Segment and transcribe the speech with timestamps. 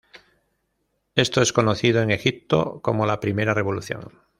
[1.13, 4.23] Esto es conocido en Egipto como la Primera Revolución.